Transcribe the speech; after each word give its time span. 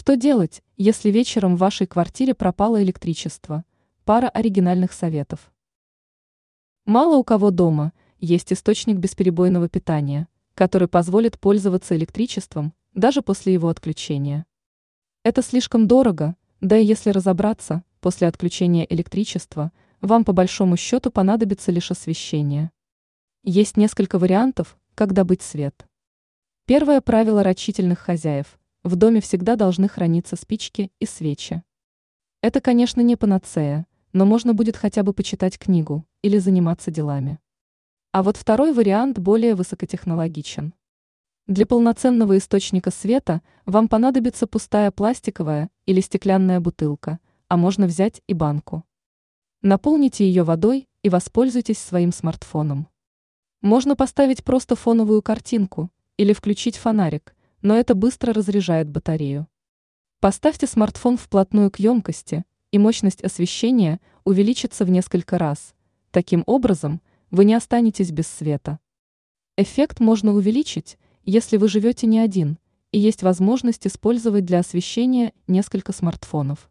Что 0.00 0.14
делать, 0.14 0.62
если 0.76 1.10
вечером 1.10 1.56
в 1.56 1.58
вашей 1.58 1.88
квартире 1.88 2.32
пропало 2.32 2.80
электричество? 2.80 3.64
Пара 4.04 4.28
оригинальных 4.28 4.92
советов. 4.92 5.50
Мало 6.86 7.16
у 7.16 7.24
кого 7.24 7.50
дома 7.50 7.92
есть 8.20 8.52
источник 8.52 8.98
бесперебойного 8.98 9.68
питания, 9.68 10.28
который 10.54 10.86
позволит 10.86 11.40
пользоваться 11.40 11.96
электричеством 11.96 12.74
даже 12.94 13.22
после 13.22 13.52
его 13.52 13.68
отключения. 13.70 14.46
Это 15.24 15.42
слишком 15.42 15.88
дорого, 15.88 16.36
да 16.60 16.78
и 16.78 16.86
если 16.86 17.10
разобраться, 17.10 17.82
после 18.00 18.28
отключения 18.28 18.86
электричества 18.88 19.72
вам 20.00 20.24
по 20.24 20.32
большому 20.32 20.76
счету 20.76 21.10
понадобится 21.10 21.72
лишь 21.72 21.90
освещение. 21.90 22.70
Есть 23.42 23.76
несколько 23.76 24.20
вариантов, 24.20 24.78
как 24.94 25.12
добыть 25.12 25.42
свет. 25.42 25.88
Первое 26.66 27.00
правило 27.00 27.42
рачительных 27.42 27.98
хозяев– 27.98 28.60
в 28.88 28.96
доме 28.96 29.20
всегда 29.20 29.54
должны 29.54 29.86
храниться 29.86 30.34
спички 30.34 30.90
и 30.98 31.04
свечи. 31.06 31.62
Это, 32.40 32.60
конечно, 32.60 33.02
не 33.02 33.16
панацея, 33.16 33.86
но 34.12 34.24
можно 34.24 34.54
будет 34.54 34.76
хотя 34.76 35.02
бы 35.02 35.12
почитать 35.12 35.58
книгу 35.58 36.06
или 36.22 36.38
заниматься 36.38 36.90
делами. 36.90 37.38
А 38.12 38.22
вот 38.22 38.38
второй 38.38 38.72
вариант 38.72 39.18
более 39.18 39.54
высокотехнологичен. 39.54 40.72
Для 41.46 41.66
полноценного 41.66 42.38
источника 42.38 42.90
света 42.90 43.42
вам 43.66 43.88
понадобится 43.88 44.46
пустая 44.46 44.90
пластиковая 44.90 45.68
или 45.84 46.00
стеклянная 46.00 46.58
бутылка, 46.58 47.18
а 47.48 47.56
можно 47.58 47.86
взять 47.86 48.22
и 48.26 48.32
банку. 48.32 48.84
Наполните 49.60 50.26
ее 50.26 50.44
водой 50.44 50.88
и 51.02 51.10
воспользуйтесь 51.10 51.78
своим 51.78 52.12
смартфоном. 52.12 52.88
Можно 53.60 53.96
поставить 53.96 54.44
просто 54.44 54.76
фоновую 54.76 55.20
картинку 55.20 55.90
или 56.16 56.32
включить 56.32 56.76
фонарик, 56.76 57.34
но 57.62 57.76
это 57.76 57.94
быстро 57.94 58.32
разряжает 58.32 58.88
батарею. 58.88 59.46
Поставьте 60.20 60.66
смартфон 60.66 61.16
вплотную 61.16 61.70
к 61.70 61.78
емкости, 61.78 62.44
и 62.70 62.78
мощность 62.78 63.22
освещения 63.22 64.00
увеличится 64.24 64.84
в 64.84 64.90
несколько 64.90 65.38
раз. 65.38 65.74
Таким 66.10 66.42
образом, 66.46 67.00
вы 67.30 67.44
не 67.44 67.54
останетесь 67.54 68.10
без 68.10 68.26
света. 68.26 68.78
Эффект 69.56 70.00
можно 70.00 70.32
увеличить, 70.32 70.98
если 71.24 71.56
вы 71.56 71.68
живете 71.68 72.06
не 72.06 72.18
один, 72.18 72.58
и 72.92 72.98
есть 72.98 73.22
возможность 73.22 73.86
использовать 73.86 74.44
для 74.44 74.60
освещения 74.60 75.32
несколько 75.46 75.92
смартфонов. 75.92 76.70